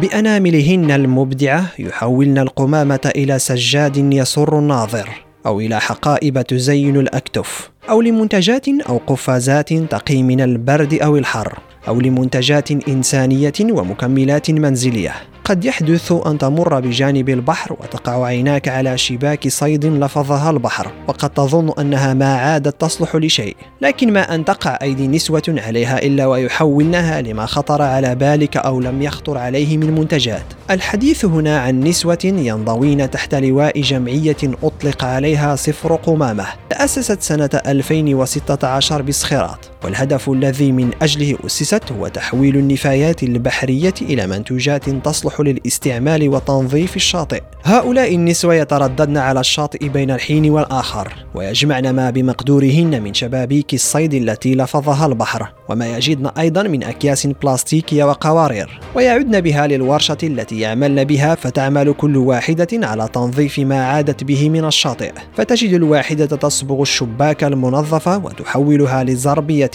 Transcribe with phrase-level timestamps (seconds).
[0.00, 5.08] بأناملهن المبدعة يحولن القمامة إلى سجاد يسر الناظر
[5.46, 11.58] أو إلى حقائب تزين الأكتف أو لمنتجات أو قفازات تقي من البرد أو الحر
[11.88, 15.14] أو لمنتجات إنسانية ومكملات منزلية.
[15.48, 21.72] قد يحدث أن تمر بجانب البحر وتقع عيناك على شباك صيد لفظها البحر وقد تظن
[21.78, 27.46] أنها ما عادت تصلح لشيء لكن ما أن تقع أيدي نسوة عليها إلا ويحولنها لما
[27.46, 30.44] خطر على بالك أو لم يخطر عليه من منتجات.
[30.70, 39.02] الحديث هنا عن نسوة ينضوين تحت لواء جمعية أطلق عليها صفر قمامة تأسست سنة 2016
[39.02, 46.96] بصخيرات والهدف الذي من أجله أسست هو تحويل النفايات البحرية إلى منتوجات تصلح للاستعمال وتنظيف
[46.96, 47.42] الشاطئ.
[47.64, 54.54] هؤلاء النسوة يترددن على الشاطئ بين الحين والآخر ويجمعن ما بمقدورهن من شبابيك الصيد التي
[54.54, 58.80] لفظها البحر وما يجدن أيضا من أكياس بلاستيكية وقوارير.
[58.94, 64.64] ويعدن بها للورشة التي يعملن بها فتعمل كل واحدة على تنظيف ما عادت به من
[64.64, 65.12] الشاطئ.
[65.36, 69.70] فتجد الواحدة تصبغ الشباك المنظفة وتحولها لزربية.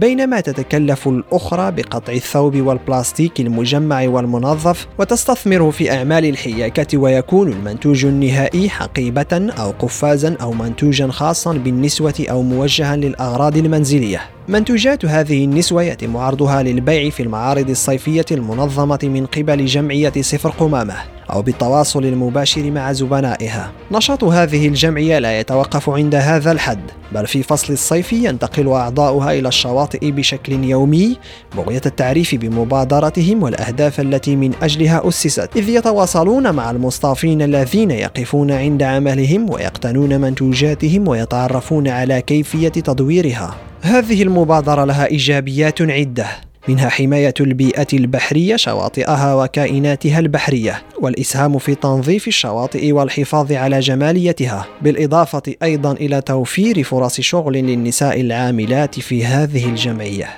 [0.00, 8.70] بينما تتكلف الأخرى بقطع الثوب والبلاستيك المجمع والمنظف وتستثمر في أعمال الحياكة ويكون المنتوج النهائي
[8.70, 14.37] حقيبة أو قفازا أو منتوجا خاصا بالنسوة أو موجها للأغراض المنزلية.
[14.48, 20.94] منتوجات هذه النسوة يتم عرضها للبيع في المعارض الصيفية المنظمة من قبل جمعية صفر قمامة
[21.30, 23.70] أو بالتواصل المباشر مع زبنائها.
[23.92, 26.80] نشاط هذه الجمعية لا يتوقف عند هذا الحد،
[27.12, 31.16] بل في فصل الصيف ينتقل أعضاؤها إلى الشواطئ بشكل يومي
[31.56, 38.82] بغية التعريف بمبادرتهم والأهداف التي من أجلها أسست، إذ يتواصلون مع المصطافين الذين يقفون عند
[38.82, 43.54] عملهم ويقتنون منتوجاتهم ويتعرفون على كيفية تدويرها.
[43.82, 46.26] هذه المبادرة لها إيجابيات عدة
[46.68, 55.42] منها حماية البيئة البحرية شواطئها وكائناتها البحرية والإسهام في تنظيف الشواطئ والحفاظ على جماليتها بالإضافة
[55.62, 60.28] أيضا إلى توفير فرص شغل للنساء العاملات في هذه الجمعية.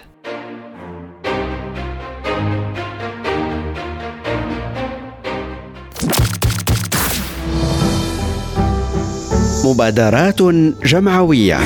[9.65, 10.43] مبادرات
[10.85, 11.59] جمعوية.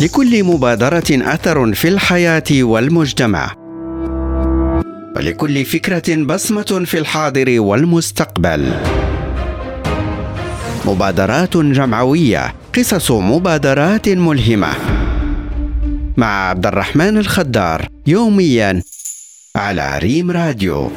[0.00, 3.54] لكل مبادرة أثر في الحياة والمجتمع.
[5.16, 8.72] ولكل فكرة بصمة في الحاضر والمستقبل.
[10.84, 14.72] مبادرات جمعوية قصص مبادرات ملهمة.
[16.16, 18.82] مع عبد الرحمن الخدار يوميا
[19.56, 20.90] على ريم راديو.